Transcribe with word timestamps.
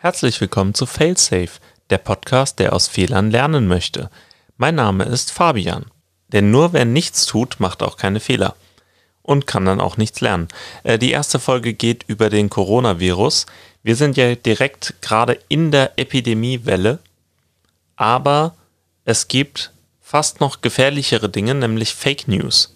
Herzlich 0.00 0.40
willkommen 0.40 0.74
zu 0.74 0.86
Failsafe, 0.86 1.58
der 1.90 1.98
Podcast, 1.98 2.60
der 2.60 2.72
aus 2.72 2.86
Fehlern 2.86 3.32
lernen 3.32 3.66
möchte. 3.66 4.10
Mein 4.56 4.76
Name 4.76 5.02
ist 5.02 5.32
Fabian. 5.32 5.86
Denn 6.28 6.52
nur 6.52 6.72
wer 6.72 6.84
nichts 6.84 7.26
tut, 7.26 7.58
macht 7.58 7.82
auch 7.82 7.96
keine 7.96 8.20
Fehler. 8.20 8.54
Und 9.22 9.48
kann 9.48 9.64
dann 9.64 9.80
auch 9.80 9.96
nichts 9.96 10.20
lernen. 10.20 10.46
Äh, 10.84 11.00
die 11.00 11.10
erste 11.10 11.40
Folge 11.40 11.74
geht 11.74 12.04
über 12.06 12.30
den 12.30 12.48
Coronavirus. 12.48 13.46
Wir 13.82 13.96
sind 13.96 14.16
ja 14.16 14.36
direkt 14.36 15.02
gerade 15.02 15.36
in 15.48 15.72
der 15.72 15.98
Epidemiewelle. 15.98 17.00
Aber 17.96 18.54
es 19.04 19.26
gibt 19.26 19.72
fast 20.00 20.38
noch 20.38 20.60
gefährlichere 20.60 21.28
Dinge, 21.28 21.56
nämlich 21.56 21.92
Fake 21.92 22.28
News. 22.28 22.72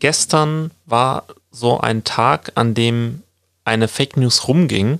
Gestern 0.00 0.72
war 0.84 1.26
so 1.52 1.78
ein 1.78 2.02
Tag, 2.02 2.50
an 2.56 2.74
dem 2.74 3.22
eine 3.64 3.86
Fake 3.86 4.16
News 4.16 4.48
rumging. 4.48 4.98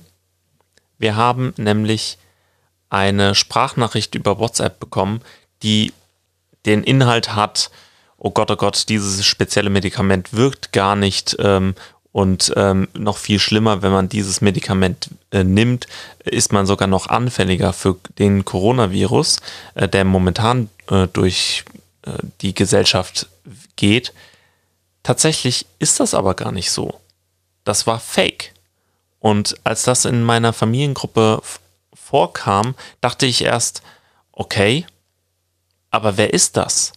Wir 1.01 1.15
haben 1.15 1.55
nämlich 1.57 2.19
eine 2.91 3.33
Sprachnachricht 3.33 4.13
über 4.13 4.37
WhatsApp 4.37 4.79
bekommen, 4.79 5.21
die 5.63 5.93
den 6.67 6.83
Inhalt 6.83 7.35
hat, 7.35 7.71
oh 8.17 8.29
Gott, 8.29 8.51
oh 8.51 8.55
Gott, 8.55 8.87
dieses 8.87 9.25
spezielle 9.25 9.71
Medikament 9.71 10.33
wirkt 10.33 10.73
gar 10.73 10.95
nicht 10.95 11.35
ähm, 11.39 11.73
und 12.11 12.53
ähm, 12.55 12.87
noch 12.93 13.17
viel 13.17 13.39
schlimmer, 13.39 13.81
wenn 13.81 13.91
man 13.91 14.09
dieses 14.09 14.41
Medikament 14.41 15.09
äh, 15.31 15.43
nimmt, 15.43 15.87
ist 16.23 16.53
man 16.53 16.67
sogar 16.67 16.87
noch 16.87 17.07
anfälliger 17.07 17.73
für 17.73 17.97
den 18.19 18.45
Coronavirus, 18.45 19.37
äh, 19.73 19.87
der 19.89 20.05
momentan 20.05 20.69
äh, 20.87 21.07
durch 21.07 21.63
äh, 22.03 22.11
die 22.41 22.53
Gesellschaft 22.53 23.27
geht. 23.75 24.13
Tatsächlich 25.01 25.65
ist 25.79 25.99
das 25.99 26.13
aber 26.13 26.35
gar 26.35 26.51
nicht 26.51 26.69
so. 26.69 26.99
Das 27.63 27.87
war 27.87 27.99
fake. 27.99 28.53
Und 29.21 29.55
als 29.63 29.83
das 29.83 30.05
in 30.05 30.23
meiner 30.23 30.51
Familiengruppe 30.51 31.41
vorkam, 31.93 32.75
dachte 33.01 33.27
ich 33.27 33.43
erst, 33.43 33.83
okay, 34.31 34.85
aber 35.91 36.17
wer 36.17 36.33
ist 36.33 36.57
das? 36.57 36.93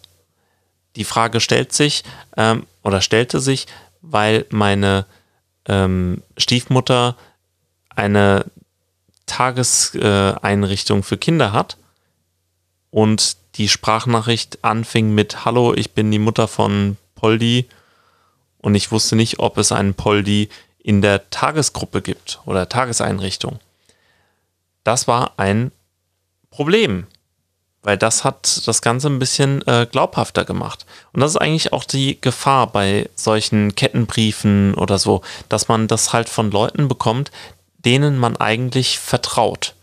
Die 0.96 1.04
Frage 1.04 1.40
stellt 1.40 1.74
sich 1.74 2.02
ähm, 2.36 2.66
oder 2.82 3.02
stellte 3.02 3.40
sich, 3.40 3.66
weil 4.00 4.46
meine 4.48 5.04
ähm, 5.66 6.22
Stiefmutter 6.38 7.16
eine 7.90 8.46
Tageseinrichtung 9.26 11.02
für 11.02 11.18
Kinder 11.18 11.52
hat 11.52 11.76
und 12.90 13.36
die 13.56 13.68
Sprachnachricht 13.68 14.64
anfing 14.64 15.14
mit 15.14 15.44
Hallo, 15.44 15.74
ich 15.74 15.92
bin 15.92 16.10
die 16.10 16.18
Mutter 16.18 16.48
von 16.48 16.96
Poldi 17.16 17.68
und 18.58 18.74
ich 18.74 18.90
wusste 18.92 19.14
nicht, 19.14 19.40
ob 19.40 19.58
es 19.58 19.72
einen 19.72 19.94
Poldi 19.94 20.48
in 20.84 21.00
der 21.00 21.30
Tagesgruppe 21.30 22.02
gibt 22.02 22.40
oder 22.44 22.68
Tageseinrichtung. 22.68 23.58
Das 24.84 25.08
war 25.08 25.32
ein 25.38 25.72
Problem, 26.50 27.06
weil 27.82 27.96
das 27.96 28.22
hat 28.22 28.66
das 28.68 28.82
Ganze 28.82 29.08
ein 29.08 29.18
bisschen 29.18 29.66
äh, 29.66 29.86
glaubhafter 29.90 30.44
gemacht. 30.44 30.84
Und 31.12 31.20
das 31.20 31.32
ist 31.32 31.36
eigentlich 31.38 31.72
auch 31.72 31.84
die 31.84 32.20
Gefahr 32.20 32.66
bei 32.66 33.08
solchen 33.14 33.74
Kettenbriefen 33.74 34.74
oder 34.74 34.98
so, 34.98 35.22
dass 35.48 35.68
man 35.68 35.88
das 35.88 36.12
halt 36.12 36.28
von 36.28 36.50
Leuten 36.50 36.86
bekommt, 36.86 37.32
denen 37.78 38.18
man 38.18 38.36
eigentlich 38.36 38.98
vertraut, 38.98 39.74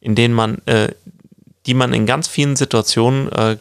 in 0.00 0.14
denen 0.14 0.34
man, 0.34 0.58
äh, 0.66 0.92
die 1.64 1.74
man 1.74 1.94
in 1.94 2.04
ganz 2.04 2.28
vielen 2.28 2.56
Situationen 2.56 3.32
äh, 3.32 3.56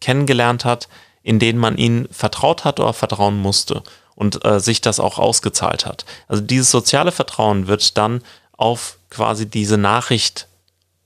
kennengelernt 0.00 0.64
hat, 0.64 0.88
in 1.22 1.38
denen 1.38 1.60
man 1.60 1.78
ihnen 1.78 2.08
vertraut 2.10 2.64
hat 2.64 2.80
oder 2.80 2.92
vertrauen 2.92 3.38
musste 3.38 3.84
und 4.18 4.44
äh, 4.44 4.58
sich 4.58 4.80
das 4.80 4.98
auch 4.98 5.20
ausgezahlt 5.20 5.86
hat. 5.86 6.04
Also 6.26 6.42
dieses 6.42 6.72
soziale 6.72 7.12
Vertrauen 7.12 7.68
wird 7.68 7.96
dann 7.96 8.20
auf 8.56 8.98
quasi 9.10 9.46
diese 9.48 9.78
Nachricht 9.78 10.48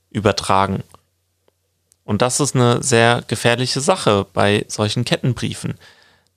übertragen. 0.09 0.81
Und 2.05 2.23
das 2.23 2.39
ist 2.39 2.55
eine 2.55 2.81
sehr 2.81 3.23
gefährliche 3.27 3.81
Sache 3.81 4.25
bei 4.33 4.65
solchen 4.67 5.05
Kettenbriefen. 5.05 5.75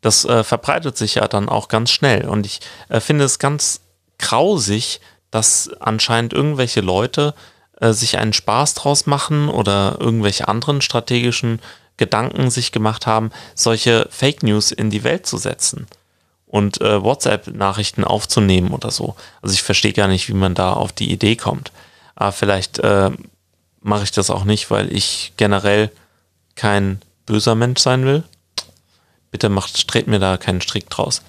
Das 0.02 0.26
äh, 0.26 0.44
verbreitet 0.44 0.98
sich 0.98 1.14
ja 1.14 1.26
dann 1.28 1.48
auch 1.48 1.68
ganz 1.68 1.90
schnell. 1.90 2.28
Und 2.28 2.44
ich 2.44 2.60
äh, 2.90 3.00
finde 3.00 3.24
es 3.24 3.38
ganz 3.38 3.80
grausig, 4.18 5.00
dass 5.30 5.70
anscheinend 5.80 6.34
irgendwelche 6.34 6.82
Leute 6.82 7.32
äh, 7.80 7.94
sich 7.94 8.18
einen 8.18 8.34
Spaß 8.34 8.74
draus 8.74 9.06
machen 9.06 9.48
oder 9.48 9.96
irgendwelche 9.98 10.46
anderen 10.46 10.82
strategischen 10.82 11.60
Gedanken 11.96 12.50
sich 12.50 12.70
gemacht 12.70 13.06
haben, 13.06 13.30
solche 13.54 14.08
Fake 14.10 14.42
News 14.42 14.72
in 14.72 14.90
die 14.90 15.04
Welt 15.04 15.26
zu 15.26 15.38
setzen 15.38 15.86
und 16.46 16.80
äh, 16.80 17.02
WhatsApp-Nachrichten 17.02 18.04
aufzunehmen 18.04 18.70
oder 18.70 18.90
so. 18.90 19.16
Also 19.42 19.54
ich 19.54 19.62
verstehe 19.62 19.92
gar 19.92 20.08
nicht, 20.08 20.28
wie 20.28 20.34
man 20.34 20.54
da 20.54 20.72
auf 20.72 20.92
die 20.92 21.10
Idee 21.10 21.36
kommt. 21.36 21.72
Aber 22.14 22.32
vielleicht 22.32 22.78
äh, 22.78 23.10
mache 23.80 24.04
ich 24.04 24.10
das 24.10 24.30
auch 24.30 24.44
nicht, 24.44 24.70
weil 24.70 24.92
ich 24.92 25.32
generell 25.36 25.90
kein 26.54 27.00
böser 27.26 27.54
Mensch 27.54 27.80
sein 27.80 28.04
will. 28.04 28.22
Bitte 29.30 29.48
macht, 29.48 29.76
streht 29.76 30.06
mir 30.06 30.18
da 30.18 30.36
keinen 30.36 30.60
Strick 30.60 30.88
draus. 30.88 31.22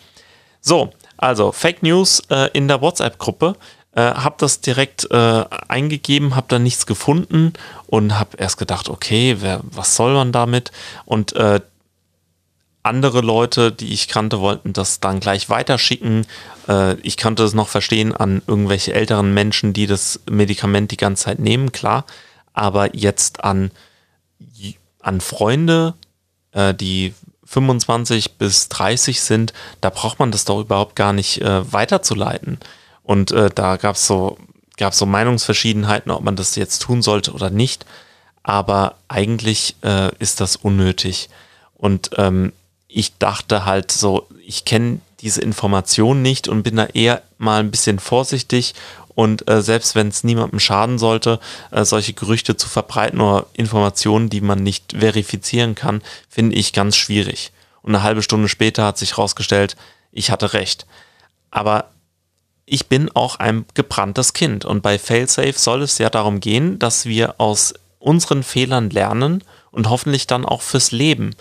So, 0.62 0.94
also 1.18 1.52
Fake 1.52 1.84
News 1.84 2.22
äh, 2.30 2.50
in 2.54 2.68
der 2.68 2.82
WhatsApp-Gruppe. 2.82 3.56
Äh, 3.94 4.02
hab 4.02 4.38
das 4.38 4.62
direkt 4.62 5.10
äh, 5.10 5.46
eingegeben, 5.68 6.36
hab 6.36 6.48
da 6.50 6.60
nichts 6.60 6.86
gefunden 6.86 7.54
und 7.88 8.20
hab 8.20 8.40
erst 8.40 8.58
gedacht, 8.58 8.90
okay, 8.90 9.38
wer, 9.40 9.62
was 9.64 9.96
soll 9.96 10.14
man 10.14 10.32
damit? 10.32 10.72
Und 11.06 11.36
äh, 11.36 11.62
andere 12.88 13.22
Leute, 13.22 13.72
die 13.72 13.94
ich 13.94 14.08
kannte, 14.08 14.40
wollten 14.40 14.74
das 14.74 15.00
dann 15.00 15.20
gleich 15.20 15.50
weiterschicken. 15.50 16.26
Äh, 16.68 16.96
ich 17.02 17.18
konnte 17.18 17.44
es 17.44 17.54
noch 17.54 17.68
verstehen 17.68 18.16
an 18.16 18.42
irgendwelche 18.48 18.94
älteren 18.94 19.34
Menschen, 19.34 19.74
die 19.74 19.88
das 19.88 20.22
Medikament 20.30 20.92
die 20.92 20.98
ganze 20.98 21.26
Zeit 21.26 21.40
nehmen, 21.40 21.72
klar. 21.72 22.06
Aber 22.54 22.96
jetzt 22.96 23.44
an, 23.44 23.72
an 25.02 25.22
Freunde, 25.22 25.94
äh, 26.52 26.74
die 26.74 27.14
25 27.46 28.38
bis 28.38 28.68
30 28.70 29.22
sind, 29.22 29.54
da 29.80 29.90
braucht 29.90 30.20
man 30.20 30.32
das 30.32 30.46
doch 30.46 30.60
überhaupt 30.60 30.96
gar 30.96 31.14
nicht 31.14 31.42
äh, 31.42 31.72
weiterzuleiten. 31.72 32.60
Und 33.04 33.32
äh, 33.32 33.50
da 33.54 33.78
gab 33.78 33.96
es 33.96 34.06
so, 34.06 34.38
gab's 34.78 34.98
so 34.98 35.06
Meinungsverschiedenheiten, 35.06 36.12
ob 36.12 36.24
man 36.24 36.36
das 36.36 36.56
jetzt 36.56 36.82
tun 36.82 37.02
sollte 37.02 37.32
oder 37.32 37.50
nicht. 37.50 37.86
Aber 38.44 38.96
eigentlich 39.08 39.76
äh, 39.84 40.14
ist 40.20 40.42
das 40.42 40.58
unnötig. 40.58 41.30
Und 41.76 42.10
ähm, 42.18 42.52
ich 42.88 43.18
dachte 43.18 43.66
halt 43.66 43.92
so, 43.92 44.28
ich 44.46 44.66
kenne 44.66 45.00
diese 45.22 45.42
Information 45.42 46.22
nicht 46.22 46.48
und 46.48 46.64
bin 46.64 46.76
da 46.76 46.86
eher 46.86 47.22
mal 47.38 47.60
ein 47.60 47.72
bisschen 47.72 48.00
vorsichtig 48.00 48.76
und 49.18 49.50
äh, 49.50 49.64
selbst 49.64 49.96
wenn 49.96 50.10
es 50.10 50.24
niemandem 50.24 50.60
schaden 50.60 51.00
sollte, 51.00 51.40
äh, 51.72 51.84
solche 51.86 52.14
Gerüchte 52.14 52.56
zu 52.56 52.70
verbreiten 52.70 53.20
oder 53.20 53.48
Informationen, 53.54 54.30
die 54.30 54.42
man 54.42 54.62
nicht 54.62 54.94
verifizieren 54.94 55.74
kann, 55.74 56.04
finde 56.30 56.56
ich 56.56 56.72
ganz 56.72 56.96
schwierig. 56.96 57.52
Und 57.82 57.96
eine 57.96 58.04
halbe 58.04 58.22
Stunde 58.22 58.48
später 58.48 58.86
hat 58.86 59.00
sich 59.00 59.18
herausgestellt, 59.18 59.76
ich 60.12 60.30
hatte 60.30 60.54
recht. 60.54 60.86
Aber 61.50 61.90
ich 62.68 62.90
bin 62.90 63.10
auch 63.16 63.38
ein 63.38 63.66
gebranntes 63.74 64.34
Kind 64.34 64.66
und 64.66 64.84
bei 64.84 65.00
Failsafe 65.00 65.54
soll 65.54 65.82
es 65.82 65.98
ja 65.98 66.12
darum 66.12 66.40
gehen, 66.40 66.78
dass 66.78 67.08
wir 67.08 67.42
aus 67.42 67.74
unseren 67.98 68.44
Fehlern 68.44 68.92
lernen 68.92 69.44
und 69.72 69.90
hoffentlich 69.90 70.28
dann 70.28 70.46
auch 70.46 70.62
fürs 70.62 70.92
Leben. 70.92 71.36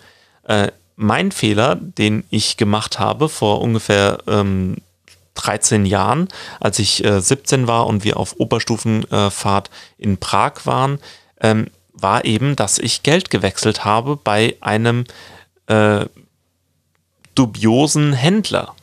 Äh, 0.45 0.69
mein 0.97 1.31
Fehler, 1.31 1.77
den 1.77 2.25
ich 2.31 2.57
gemacht 2.57 2.99
habe 2.99 3.29
vor 3.29 3.61
ungefähr 3.61 4.19
ähm, 4.27 4.77
13 5.35 5.87
Jahren, 5.87 6.29
als 6.59 6.79
ich 6.79 7.05
äh, 7.05 7.21
17 7.21 7.67
war 7.67 7.87
und 7.87 8.03
wir 8.03 8.17
auf 8.17 8.37
Oberstufenfahrt 8.39 9.69
äh, 9.69 10.03
in 10.03 10.17
Prag 10.17 10.65
waren, 10.65 10.99
ähm, 11.41 11.67
war 11.93 12.25
eben, 12.25 12.57
dass 12.57 12.79
ich 12.79 13.03
Geld 13.03 13.31
gewechselt 13.31 13.85
habe 13.85 14.17
bei 14.17 14.57
einem 14.61 15.05
äh, 15.67 16.07
dubiosen 17.35 18.13
Händler. 18.13 18.75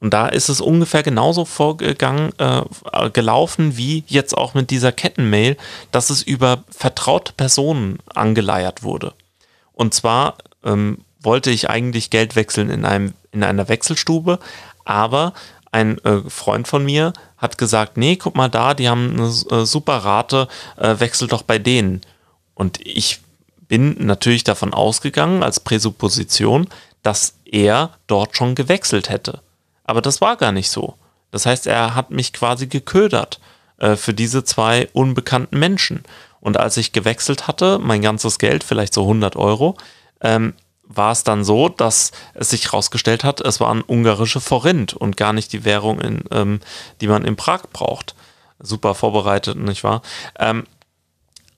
Und 0.00 0.12
da 0.12 0.26
ist 0.26 0.48
es 0.48 0.60
ungefähr 0.60 1.04
genauso 1.04 1.44
vorgegangen, 1.44 2.32
äh, 2.38 2.62
gelaufen 3.10 3.76
wie 3.76 4.02
jetzt 4.08 4.36
auch 4.36 4.54
mit 4.54 4.70
dieser 4.70 4.90
Kettenmail, 4.90 5.56
dass 5.92 6.10
es 6.10 6.24
über 6.24 6.64
vertraute 6.70 7.32
Personen 7.32 8.00
angeleiert 8.12 8.82
wurde. 8.82 9.14
Und 9.72 9.94
zwar 9.94 10.38
ähm, 10.64 10.98
wollte 11.22 11.50
ich 11.50 11.70
eigentlich 11.70 12.10
Geld 12.10 12.36
wechseln 12.36 12.70
in, 12.70 12.84
einem, 12.84 13.14
in 13.32 13.42
einer 13.44 13.68
Wechselstube, 13.68 14.38
aber 14.84 15.32
ein 15.70 15.98
äh, 16.04 16.20
Freund 16.28 16.68
von 16.68 16.84
mir 16.84 17.12
hat 17.38 17.58
gesagt, 17.58 17.96
nee, 17.96 18.16
guck 18.16 18.36
mal 18.36 18.48
da, 18.48 18.74
die 18.74 18.88
haben 18.88 19.12
eine 19.12 19.62
äh, 19.62 19.64
super 19.66 19.98
Rate, 19.98 20.48
äh, 20.76 21.00
wechsel 21.00 21.28
doch 21.28 21.42
bei 21.42 21.58
denen. 21.58 22.02
Und 22.54 22.78
ich 22.86 23.20
bin 23.68 23.96
natürlich 24.04 24.44
davon 24.44 24.74
ausgegangen, 24.74 25.42
als 25.42 25.60
Präsupposition, 25.60 26.68
dass 27.02 27.34
er 27.44 27.90
dort 28.06 28.36
schon 28.36 28.54
gewechselt 28.54 29.08
hätte. 29.08 29.40
Aber 29.84 30.02
das 30.02 30.20
war 30.20 30.36
gar 30.36 30.52
nicht 30.52 30.70
so. 30.70 30.94
Das 31.30 31.46
heißt, 31.46 31.66
er 31.66 31.94
hat 31.94 32.10
mich 32.10 32.32
quasi 32.32 32.66
geködert 32.66 33.40
äh, 33.78 33.96
für 33.96 34.14
diese 34.14 34.44
zwei 34.44 34.88
unbekannten 34.92 35.58
Menschen. 35.58 36.04
Und 36.40 36.58
als 36.58 36.76
ich 36.76 36.92
gewechselt 36.92 37.48
hatte, 37.48 37.78
mein 37.78 38.02
ganzes 38.02 38.38
Geld, 38.38 38.62
vielleicht 38.62 38.92
so 38.92 39.02
100 39.02 39.36
Euro, 39.36 39.76
ähm, 40.20 40.54
war 40.84 41.12
es 41.12 41.24
dann 41.24 41.44
so, 41.44 41.68
dass 41.68 42.12
es 42.34 42.50
sich 42.50 42.66
herausgestellt 42.66 43.24
hat, 43.24 43.40
es 43.40 43.60
war 43.60 43.72
ein 43.72 43.84
ungarische 43.86 44.40
Forint 44.40 44.94
und 44.94 45.16
gar 45.16 45.32
nicht 45.32 45.52
die 45.52 45.64
Währung, 45.64 46.00
in, 46.00 46.24
ähm, 46.30 46.60
die 47.00 47.08
man 47.08 47.24
in 47.24 47.36
Prag 47.36 47.62
braucht. 47.72 48.14
super 48.64 48.94
vorbereitet, 48.94 49.56
nicht 49.56 49.82
wahr? 49.82 50.02
Ähm, 50.38 50.64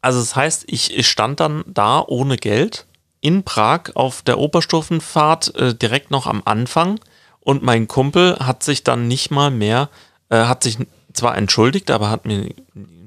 also 0.01 0.21
das 0.21 0.37
heißt, 0.37 0.65
ich, 0.69 0.97
ich 0.97 1.09
stand 1.09 1.41
dann 1.41 1.65
da 1.67 2.03
ohne 2.07 2.37
Geld 2.37 2.87
in 3.21 3.43
Prag 3.43 3.95
auf 3.95 4.23
der 4.23 4.39
Oberstufenfahrt 4.39 5.55
äh, 5.55 5.75
direkt 5.75 6.11
noch 6.11 6.27
am 6.27 6.43
Anfang 6.45 7.01
und 7.41 7.63
mein 7.63 7.89
Kumpel 7.89 8.39
hat 8.39 8.63
sich 8.63 8.85
dann 8.85 9.09
nicht 9.09 9.31
mal 9.31 9.51
mehr, 9.51 9.89
äh, 10.29 10.45
hat 10.45 10.63
sich 10.63 10.79
zwar 11.13 11.37
entschuldigt, 11.37 11.91
aber 11.91 12.11
hat 12.11 12.27
mir 12.27 12.51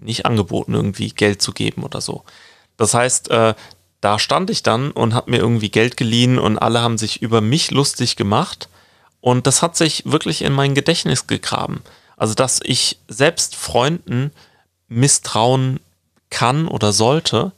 nicht 0.01 0.25
angeboten, 0.25 0.73
irgendwie 0.73 1.09
Geld 1.09 1.41
zu 1.41 1.51
geben 1.51 1.83
oder 1.83 2.01
so. 2.01 2.23
Das 2.77 2.93
heißt, 2.93 3.29
äh, 3.29 3.55
da 4.07 4.19
stand 4.19 4.49
ich 4.49 4.63
dann 4.63 4.91
und 4.91 5.13
habe 5.13 5.31
mir 5.31 5.39
irgendwie 5.39 5.67
Geld 5.67 5.97
geliehen 5.97 6.39
und 6.39 6.57
alle 6.57 6.79
haben 6.79 6.97
sich 6.97 7.21
über 7.21 7.41
mich 7.41 7.71
lustig 7.71 8.15
gemacht. 8.15 8.69
Und 9.19 9.47
das 9.47 9.61
hat 9.61 9.75
sich 9.75 10.03
wirklich 10.05 10.43
in 10.43 10.53
mein 10.53 10.75
Gedächtnis 10.75 11.27
gegraben. 11.27 11.81
Also, 12.15 12.33
dass 12.33 12.61
ich 12.63 12.99
selbst 13.09 13.57
Freunden 13.57 14.31
misstrauen 14.87 15.81
kann 16.29 16.69
oder 16.69 16.93
sollte 16.93 17.51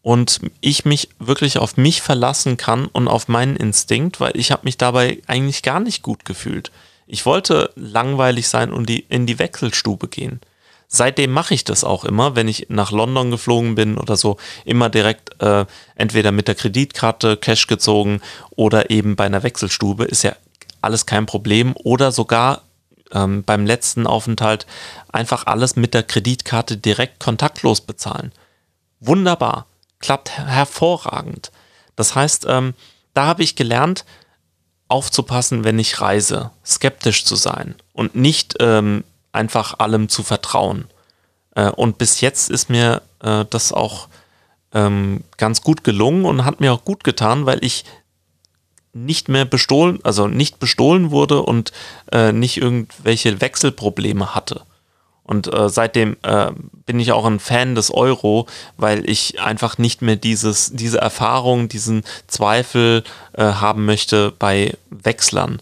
und 0.00 0.40
ich 0.62 0.86
mich 0.86 1.10
wirklich 1.18 1.58
auf 1.58 1.76
mich 1.76 2.00
verlassen 2.00 2.56
kann 2.56 2.86
und 2.86 3.06
auf 3.06 3.28
meinen 3.28 3.56
Instinkt, 3.56 4.18
weil 4.18 4.34
ich 4.34 4.52
habe 4.52 4.64
mich 4.64 4.78
dabei 4.78 5.20
eigentlich 5.26 5.62
gar 5.62 5.80
nicht 5.80 6.00
gut 6.02 6.24
gefühlt. 6.24 6.72
Ich 7.06 7.26
wollte 7.26 7.70
langweilig 7.76 8.48
sein 8.48 8.72
und 8.72 8.88
die, 8.88 9.00
in 9.10 9.26
die 9.26 9.38
Wechselstube 9.38 10.08
gehen. 10.08 10.40
Seitdem 10.88 11.32
mache 11.32 11.54
ich 11.54 11.64
das 11.64 11.84
auch 11.84 12.04
immer, 12.04 12.36
wenn 12.36 12.48
ich 12.48 12.66
nach 12.68 12.92
London 12.92 13.30
geflogen 13.30 13.74
bin 13.74 13.98
oder 13.98 14.16
so, 14.16 14.36
immer 14.64 14.88
direkt 14.88 15.40
äh, 15.42 15.66
entweder 15.96 16.32
mit 16.32 16.48
der 16.48 16.54
Kreditkarte 16.54 17.36
Cash 17.36 17.66
gezogen 17.66 18.20
oder 18.50 18.90
eben 18.90 19.16
bei 19.16 19.24
einer 19.24 19.42
Wechselstube, 19.42 20.04
ist 20.04 20.22
ja 20.22 20.36
alles 20.80 21.06
kein 21.06 21.26
Problem. 21.26 21.74
Oder 21.76 22.12
sogar 22.12 22.62
ähm, 23.12 23.42
beim 23.44 23.66
letzten 23.66 24.06
Aufenthalt 24.06 24.66
einfach 25.12 25.46
alles 25.46 25.76
mit 25.76 25.94
der 25.94 26.02
Kreditkarte 26.02 26.76
direkt 26.76 27.20
kontaktlos 27.20 27.80
bezahlen. 27.80 28.32
Wunderbar 29.00 29.66
klappt 29.98 30.38
hervorragend. 30.38 31.50
Das 31.96 32.14
heißt, 32.14 32.46
ähm, 32.48 32.74
da 33.14 33.26
habe 33.26 33.42
ich 33.42 33.56
gelernt, 33.56 34.04
aufzupassen, 34.88 35.64
wenn 35.64 35.78
ich 35.78 36.00
reise, 36.00 36.50
skeptisch 36.64 37.24
zu 37.24 37.34
sein 37.34 37.74
und 37.92 38.14
nicht 38.14 38.54
ähm, 38.60 39.02
einfach 39.36 39.78
allem 39.78 40.08
zu 40.08 40.22
vertrauen. 40.22 40.86
Äh, 41.54 41.70
und 41.70 41.98
bis 41.98 42.20
jetzt 42.20 42.50
ist 42.50 42.70
mir 42.70 43.02
äh, 43.22 43.44
das 43.48 43.72
auch 43.72 44.08
ähm, 44.72 45.22
ganz 45.36 45.62
gut 45.62 45.84
gelungen 45.84 46.24
und 46.24 46.44
hat 46.44 46.60
mir 46.60 46.72
auch 46.72 46.84
gut 46.84 47.04
getan, 47.04 47.46
weil 47.46 47.64
ich 47.64 47.84
nicht 48.92 49.28
mehr 49.28 49.44
bestohlen, 49.44 50.00
also 50.04 50.26
nicht 50.26 50.58
bestohlen 50.58 51.10
wurde 51.10 51.42
und 51.42 51.72
äh, 52.12 52.32
nicht 52.32 52.56
irgendwelche 52.56 53.40
Wechselprobleme 53.40 54.34
hatte. 54.34 54.62
Und 55.22 55.52
äh, 55.52 55.68
seitdem 55.68 56.16
äh, 56.22 56.52
bin 56.86 57.00
ich 57.00 57.12
auch 57.12 57.24
ein 57.26 57.40
Fan 57.40 57.74
des 57.74 57.92
Euro, 57.92 58.46
weil 58.76 59.08
ich 59.10 59.40
einfach 59.40 59.76
nicht 59.76 60.00
mehr 60.00 60.16
dieses, 60.16 60.70
diese 60.72 60.98
Erfahrung, 60.98 61.68
diesen 61.68 62.04
Zweifel 62.28 63.02
äh, 63.32 63.42
haben 63.42 63.86
möchte 63.86 64.32
bei 64.38 64.74
Wechslern 64.90 65.60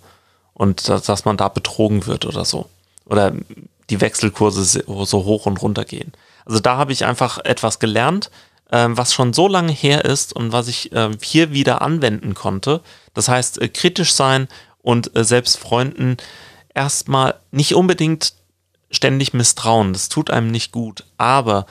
und 0.53 0.89
dass, 0.89 1.05
dass 1.05 1.25
man 1.25 1.39
da 1.39 1.49
betrogen 1.49 2.07
wird 2.07 2.27
oder 2.27 2.45
so. 2.45 2.69
Oder 3.07 3.33
die 3.91 4.01
Wechselkurse 4.01 4.65
so 4.65 5.25
hoch 5.25 5.47
und 5.47 5.61
runter 5.61 5.85
gehen. 5.85 6.13
Also 6.47 6.61
da 6.61 6.77
habe 6.77 6.93
ich 6.93 7.05
einfach 7.05 7.39
etwas 7.39 7.79
gelernt, 7.79 8.31
äh, 8.71 8.87
was 8.89 9.13
schon 9.13 9.33
so 9.33 9.49
lange 9.49 9.73
her 9.73 10.05
ist 10.05 10.35
und 10.35 10.53
was 10.53 10.69
ich 10.69 10.93
äh, 10.93 11.11
hier 11.23 11.53
wieder 11.53 11.83
anwenden 11.83 12.35
konnte. 12.35 12.81
Das 13.13 13.29
heißt, 13.29 13.61
äh, 13.61 13.69
kritisch 13.69 14.15
sein 14.15 14.49
und 14.83 15.17
äh, 15.17 15.25
selbst 15.25 15.59
Freunden 15.59 16.17
erstmal 16.75 17.35
nicht 17.51 17.75
unbedingt 17.75 18.35
ständig 18.91 19.33
misstrauen. 19.33 19.93
Das 19.93 20.09
tut 20.09 20.31
einem 20.31 20.51
nicht 20.51 20.73
gut. 20.73 21.05
Aber 21.19 21.67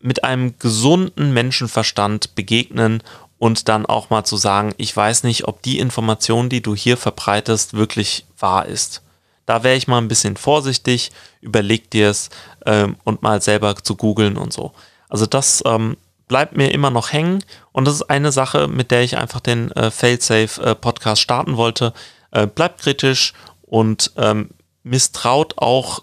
mit 0.00 0.24
einem 0.24 0.58
gesunden 0.58 1.32
Menschenverstand 1.32 2.34
begegnen 2.34 3.02
und 3.38 3.68
dann 3.68 3.86
auch 3.86 4.10
mal 4.10 4.24
zu 4.24 4.36
sagen, 4.36 4.74
ich 4.76 4.94
weiß 4.94 5.24
nicht, 5.24 5.48
ob 5.48 5.62
die 5.62 5.78
Information, 5.78 6.48
die 6.48 6.60
du 6.60 6.74
hier 6.74 6.96
verbreitest, 6.96 7.74
wirklich 7.74 8.26
wahr 8.38 8.66
ist. 8.66 9.03
Da 9.46 9.62
wäre 9.62 9.76
ich 9.76 9.88
mal 9.88 9.98
ein 9.98 10.08
bisschen 10.08 10.36
vorsichtig, 10.36 11.10
überleg 11.40 11.90
dir 11.90 12.10
es 12.10 12.30
ähm, 12.66 12.96
und 13.04 13.22
mal 13.22 13.42
selber 13.42 13.76
zu 13.76 13.96
googeln 13.96 14.36
und 14.36 14.52
so. 14.52 14.72
Also 15.08 15.26
das 15.26 15.62
ähm, 15.66 15.96
bleibt 16.28 16.56
mir 16.56 16.72
immer 16.72 16.90
noch 16.90 17.12
hängen 17.12 17.44
und 17.72 17.84
das 17.86 17.94
ist 17.94 18.10
eine 18.10 18.32
Sache, 18.32 18.68
mit 18.68 18.90
der 18.90 19.02
ich 19.02 19.16
einfach 19.18 19.40
den 19.40 19.70
äh, 19.72 19.90
Failsafe 19.90 20.62
äh, 20.62 20.74
Podcast 20.74 21.20
starten 21.20 21.56
wollte. 21.56 21.92
Äh, 22.30 22.46
bleibt 22.46 22.80
kritisch 22.80 23.34
und 23.62 24.12
ähm, 24.16 24.50
misstraut 24.82 25.54
auch 25.58 26.02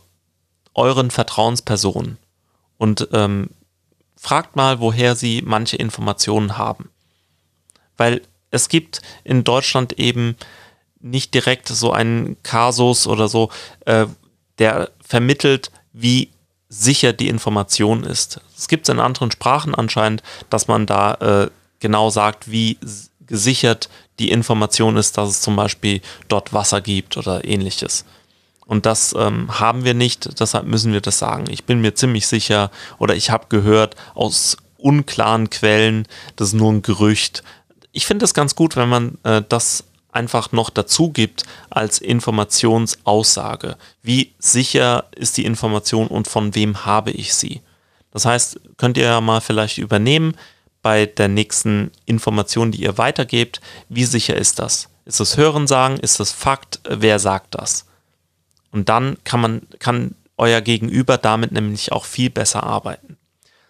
euren 0.73 1.11
Vertrauenspersonen 1.11 2.17
und 2.77 3.07
ähm, 3.11 3.49
fragt 4.15 4.55
mal, 4.55 4.79
woher 4.79 5.15
sie 5.15 5.41
manche 5.43 5.77
Informationen 5.77 6.57
haben. 6.57 6.89
Weil 7.97 8.21
es 8.51 8.69
gibt 8.69 9.01
in 9.23 9.43
Deutschland 9.43 9.93
eben 9.93 10.35
nicht 11.01 11.33
direkt 11.33 11.67
so 11.67 11.91
einen 11.91 12.37
Kasus 12.43 13.07
oder 13.07 13.27
so, 13.27 13.49
äh, 13.85 14.05
der 14.59 14.91
vermittelt, 15.03 15.71
wie 15.93 16.29
sicher 16.69 17.13
die 17.13 17.27
Information 17.27 18.03
ist. 18.03 18.39
Es 18.57 18.67
gibt 18.67 18.87
es 18.87 18.93
in 18.93 18.99
anderen 18.99 19.31
Sprachen 19.31 19.75
anscheinend, 19.75 20.23
dass 20.49 20.67
man 20.67 20.85
da 20.85 21.13
äh, 21.15 21.49
genau 21.79 22.09
sagt, 22.09 22.49
wie 22.49 22.77
gesichert 23.27 23.89
die 24.19 24.31
Information 24.31 24.97
ist, 24.97 25.17
dass 25.17 25.29
es 25.29 25.41
zum 25.41 25.55
Beispiel 25.55 26.01
dort 26.27 26.53
Wasser 26.53 26.79
gibt 26.81 27.17
oder 27.17 27.43
ähnliches. 27.43 28.05
Und 28.65 28.85
das 28.85 29.13
ähm, 29.17 29.59
haben 29.59 29.83
wir 29.83 29.93
nicht, 29.93 30.39
deshalb 30.39 30.65
müssen 30.65 30.93
wir 30.93 31.01
das 31.01 31.19
sagen. 31.19 31.45
Ich 31.49 31.65
bin 31.65 31.81
mir 31.81 31.93
ziemlich 31.93 32.27
sicher 32.27 32.71
oder 32.99 33.15
ich 33.15 33.29
habe 33.29 33.47
gehört 33.49 33.95
aus 34.13 34.55
unklaren 34.77 35.49
Quellen, 35.49 36.07
das 36.37 36.49
ist 36.49 36.53
nur 36.53 36.71
ein 36.71 36.81
Gerücht. 36.81 37.43
Ich 37.91 38.05
finde 38.05 38.23
es 38.23 38.33
ganz 38.33 38.55
gut, 38.55 38.77
wenn 38.77 38.87
man 38.87 39.17
äh, 39.23 39.41
das 39.47 39.83
einfach 40.11 40.51
noch 40.51 40.69
dazu 40.69 41.09
gibt 41.09 41.43
als 41.69 41.99
Informationsaussage. 41.99 43.77
Wie 44.01 44.33
sicher 44.39 45.05
ist 45.15 45.37
die 45.37 45.45
Information 45.45 46.07
und 46.07 46.27
von 46.27 46.55
wem 46.55 46.85
habe 46.85 47.11
ich 47.11 47.33
sie? 47.33 47.61
Das 48.11 48.25
heißt, 48.25 48.59
könnt 48.77 48.97
ihr 48.97 49.05
ja 49.05 49.21
mal 49.21 49.41
vielleicht 49.41 49.77
übernehmen 49.77 50.35
bei 50.81 51.05
der 51.05 51.27
nächsten 51.27 51.91
Information, 52.05 52.71
die 52.71 52.81
ihr 52.81 52.97
weitergebt. 52.97 53.61
Wie 53.89 54.03
sicher 54.03 54.35
ist 54.35 54.59
das? 54.59 54.89
Ist 55.05 55.19
es 55.19 55.37
Hörensagen? 55.37 55.97
Ist 55.97 56.19
es 56.19 56.31
Fakt? 56.31 56.79
Wer 56.87 57.19
sagt 57.19 57.55
das? 57.55 57.85
Und 58.71 58.89
dann 58.89 59.17
kann 59.23 59.41
man, 59.41 59.61
kann 59.79 60.15
euer 60.37 60.61
Gegenüber 60.61 61.17
damit 61.17 61.51
nämlich 61.51 61.91
auch 61.91 62.05
viel 62.05 62.29
besser 62.29 62.63
arbeiten. 62.63 63.17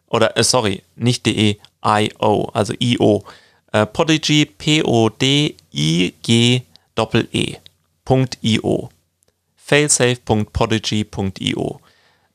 oder, 0.07 0.37
äh, 0.37 0.43
sorry, 0.43 0.83
nicht 0.95 1.25
de, 1.25 1.57
io, 1.83 2.49
also 2.53 2.73
io. 2.79 3.23
Äh, 3.73 3.85
Podigy, 3.85 4.45
P-O-D-I-G-E-io. 4.45 5.61
failsafe.podigy.io. 9.55 11.79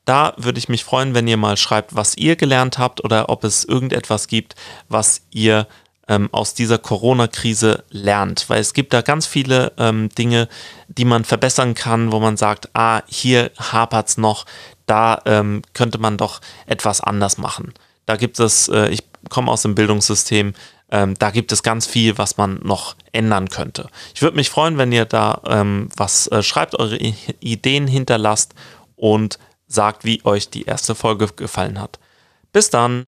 Da 0.05 0.33
würde 0.37 0.57
ich 0.57 0.69
mich 0.69 0.83
freuen, 0.83 1.13
wenn 1.13 1.27
ihr 1.27 1.37
mal 1.37 1.57
schreibt, 1.57 1.95
was 1.95 2.15
ihr 2.15 2.35
gelernt 2.35 2.77
habt 2.77 3.03
oder 3.03 3.29
ob 3.29 3.43
es 3.43 3.65
irgendetwas 3.65 4.27
gibt, 4.27 4.55
was 4.87 5.21
ihr 5.31 5.67
ähm, 6.07 6.29
aus 6.31 6.53
dieser 6.53 6.77
Corona-Krise 6.77 7.83
lernt. 7.89 8.49
Weil 8.49 8.61
es 8.61 8.73
gibt 8.73 8.93
da 8.93 9.01
ganz 9.01 9.25
viele 9.25 9.73
ähm, 9.77 10.09
Dinge, 10.09 10.47
die 10.87 11.05
man 11.05 11.25
verbessern 11.25 11.73
kann, 11.73 12.11
wo 12.11 12.19
man 12.19 12.37
sagt, 12.37 12.69
ah, 12.73 13.01
hier 13.07 13.51
hapert 13.57 14.09
es 14.09 14.17
noch, 14.17 14.45
da 14.85 15.21
ähm, 15.25 15.61
könnte 15.73 15.97
man 15.97 16.17
doch 16.17 16.41
etwas 16.65 17.01
anders 17.01 17.37
machen. 17.37 17.73
Da 18.05 18.15
gibt 18.15 18.39
es, 18.39 18.69
äh, 18.69 18.87
ich 18.89 19.03
komme 19.29 19.51
aus 19.51 19.63
dem 19.63 19.75
Bildungssystem, 19.75 20.53
ähm, 20.89 21.15
da 21.19 21.31
gibt 21.31 21.51
es 21.51 21.63
ganz 21.63 21.85
viel, 21.85 22.17
was 22.17 22.37
man 22.37 22.61
noch 22.63 22.95
ändern 23.11 23.49
könnte. 23.49 23.89
Ich 24.15 24.21
würde 24.21 24.37
mich 24.37 24.49
freuen, 24.49 24.77
wenn 24.77 24.93
ihr 24.93 25.05
da 25.05 25.41
ähm, 25.45 25.89
was 25.97 26.27
äh, 26.27 26.41
schreibt, 26.41 26.79
eure 26.79 26.97
Ideen 26.97 27.87
hinterlasst 27.87 28.53
und 28.95 29.37
sagt, 29.67 30.05
wie 30.05 30.23
euch 30.23 30.49
die 30.49 30.63
erste 30.63 30.95
Folge 30.95 31.27
gefallen 31.35 31.79
hat. 31.79 31.99
Bis 32.53 32.69
dann! 32.69 33.05